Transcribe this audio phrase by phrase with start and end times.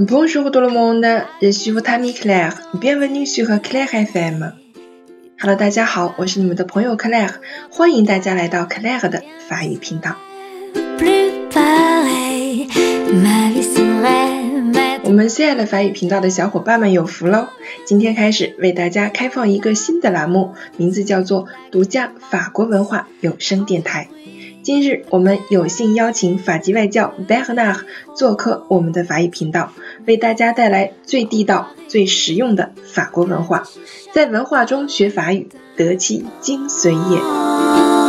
[0.00, 1.04] Bonjour tout le monde,
[1.42, 2.54] je suis votre amie Claire.
[2.74, 4.52] Bienvenue sur Claire FM.
[5.40, 7.32] Hello，大家好，我是你们的朋友 Claire，
[7.68, 10.14] 欢迎大家来到 Claire 的法语频道。
[15.02, 17.48] 我们亲爱的法语频道的小伙伴们有福喽！
[17.84, 24.06] 今天开始为大家开放一个新的栏目，名字叫做“独家法国文化有声电台”。
[24.62, 27.80] 今日我们有幸邀请法籍外教 Bernard
[28.14, 29.72] 做客我们的法语频道，
[30.06, 33.64] 为大家带来最地道、最实用的法国文化，
[34.12, 38.07] 在文化中学法语，得其精髓也。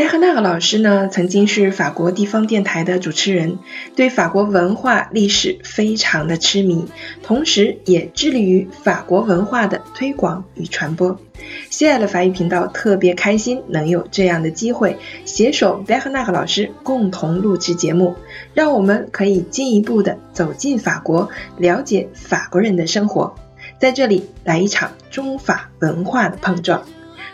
[0.00, 3.58] 戴赫纳尔老师呢，曾经是法国地方电台的主持人，
[3.94, 6.86] 对法国文化历史非常的痴迷，
[7.22, 11.20] 同时也致力于法国文化的推广与传播。
[11.68, 18.16] 亲爱的法语频道特别开心能有这样的机会，携手戴赫纳尔老师共同录制节目，
[18.54, 23.34] 让我们可以进一步的走进法国，了解法国人的生活，
[23.78, 26.84] 在这里来一场中法文化的碰撞。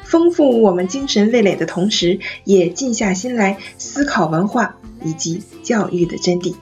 [0.08, 6.54] 丰富我们精神味蕾的同时，也静下心来思考文化以及教育的真谛。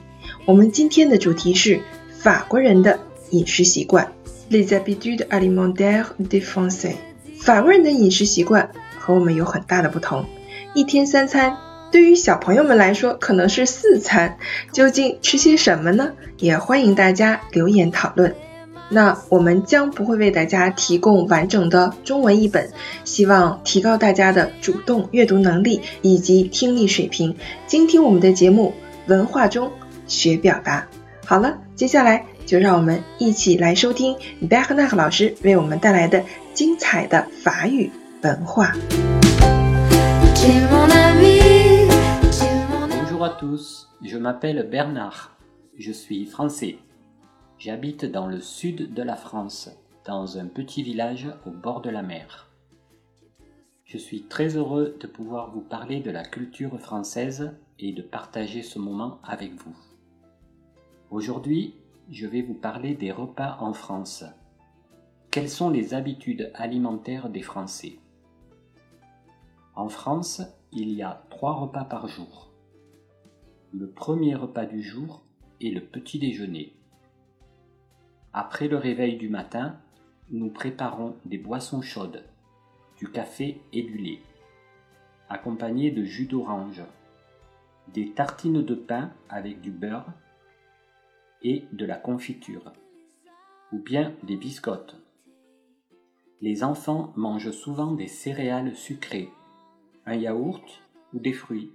[0.45, 1.81] 我们今天的主题是
[2.17, 4.11] 法国人的饮食习惯。
[4.49, 6.95] Les habitudes alimentaires des Français。
[7.39, 10.25] 法国人的饮食习惯和我们有很大的不同。
[10.73, 11.57] 一天三餐，
[11.91, 14.37] 对于小朋友们来说可能是四餐。
[14.71, 16.13] 究竟吃些什么呢？
[16.37, 18.35] 也欢迎大家留言讨论。
[18.89, 22.69] 那我们将不会为大家提供完整的中文译本，
[23.03, 28.73] 希望提高大家的主动阅读能力以及听力水平，精听我们的节目，
[29.07, 29.71] 文化中
[30.07, 30.87] 学表达。
[31.25, 34.15] 好了，接下来就让我们一起来收听
[34.47, 37.89] Bernard 老师为我们带来的精彩的法语
[38.21, 38.75] 文化。
[42.87, 45.31] Bonjour à tous, je m'appelle Bernard,
[45.79, 46.75] je suis français.
[47.65, 49.71] J'habite dans le sud de la France,
[50.05, 52.51] dans un petit village au bord de la mer.
[53.85, 58.61] Je suis très heureux de pouvoir vous parler de la culture française et de partager
[58.61, 59.75] ce moment avec vous.
[61.09, 61.73] Aujourd'hui,
[62.11, 64.23] je vais vous parler des repas en France.
[65.31, 67.97] Quelles sont les habitudes alimentaires des Français?
[69.73, 72.51] En France, il y a trois repas par jour.
[73.73, 75.23] Le premier repas du jour
[75.61, 76.75] est le petit déjeuner.
[78.37, 79.77] Après le réveil du matin,
[80.29, 82.25] nous préparons des boissons chaudes,
[82.97, 84.19] du café et du lait,
[85.29, 86.83] accompagnés de jus d'orange,
[87.93, 90.11] des tartines de pain avec du beurre
[91.43, 92.73] et de la confiture,
[93.71, 94.97] ou bien des biscottes.
[96.41, 99.29] Les enfants mangent souvent des céréales sucrées,
[100.05, 100.81] un yaourt
[101.13, 101.71] ou des fruits.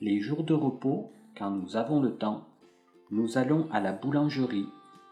[0.00, 2.48] Les jours de repos, quand nous avons le temps,
[3.12, 4.66] nous allons à la boulangerie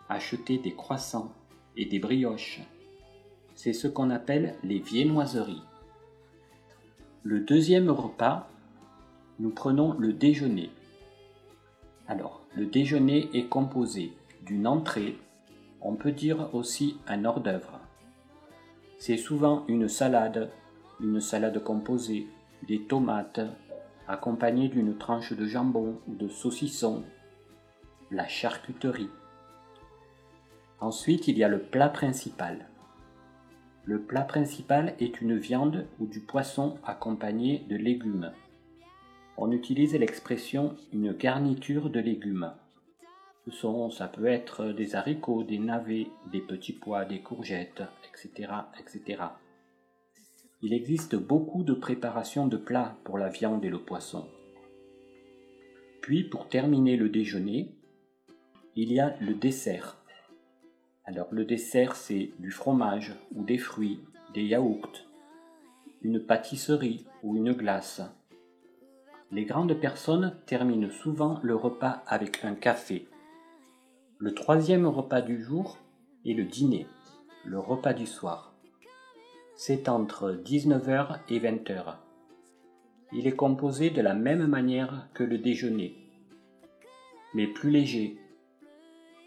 [0.08, 1.32] acheter des croissants
[1.76, 2.60] et des brioches.
[3.54, 5.62] C'est ce qu'on appelle les viennoiseries.
[7.22, 8.48] Le deuxième repas,
[9.38, 10.70] nous prenons le déjeuner.
[12.06, 15.16] Alors, le déjeuner est composé d'une entrée,
[15.80, 17.80] on peut dire aussi un hors d'œuvre.
[18.98, 20.50] C'est souvent une salade,
[21.00, 22.26] une salade composée,
[22.66, 23.40] des tomates,
[24.06, 27.04] accompagnées d'une tranche de jambon ou de saucisson,
[28.10, 29.10] la charcuterie.
[30.80, 32.68] Ensuite, il y a le plat principal.
[33.84, 38.32] Le plat principal est une viande ou du poisson accompagné de légumes.
[39.36, 42.52] On utilise l'expression une garniture de légumes.
[43.44, 48.52] Ce sont, ça peut être des haricots, des navets, des petits pois, des courgettes, etc.,
[48.78, 49.22] etc.
[50.62, 54.26] Il existe beaucoup de préparations de plats pour la viande et le poisson.
[56.00, 57.74] Puis, pour terminer le déjeuner,
[58.76, 60.03] il y a le dessert.
[61.06, 64.00] Alors le dessert, c'est du fromage ou des fruits,
[64.32, 65.04] des yaourts,
[66.00, 68.00] une pâtisserie ou une glace.
[69.30, 73.06] Les grandes personnes terminent souvent le repas avec un café.
[74.18, 75.76] Le troisième repas du jour
[76.24, 76.86] est le dîner,
[77.44, 78.54] le repas du soir.
[79.56, 81.96] C'est entre 19h et 20h.
[83.12, 85.96] Il est composé de la même manière que le déjeuner,
[87.34, 88.18] mais plus léger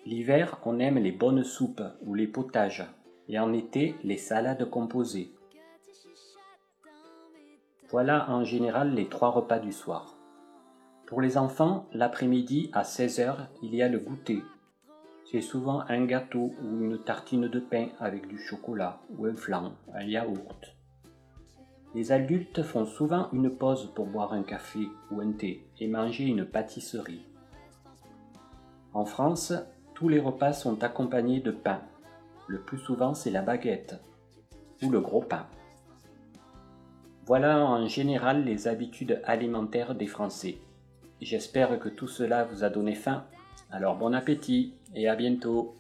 [0.08, 2.86] L'hiver, on aime les bonnes soupes ou les potages,
[3.28, 5.34] et en été, les salades composées.
[7.90, 10.16] Voilà en général les trois repas du soir.
[11.08, 14.44] Pour les enfants, l'après-midi à 16h, il y a le goûter.
[15.30, 19.74] C'est souvent un gâteau ou une tartine de pain avec du chocolat ou un flan,
[19.94, 20.74] un yaourt.
[21.96, 26.24] Les adultes font souvent une pause pour boire un café ou un thé et manger
[26.28, 27.26] une pâtisserie.
[28.94, 29.52] En France,
[29.98, 31.82] tous les repas sont accompagnés de pain.
[32.46, 33.96] Le plus souvent, c'est la baguette
[34.84, 35.48] ou le gros pain.
[37.26, 40.60] Voilà en général les habitudes alimentaires des Français.
[41.20, 43.24] J'espère que tout cela vous a donné faim.
[43.72, 45.76] Alors bon appétit et à bientôt.